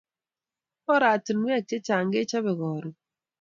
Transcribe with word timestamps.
Oratunwek 0.93 1.63
che 1.69 1.77
chang 1.87 2.11
kechape 2.13 2.53
karon 2.59 2.93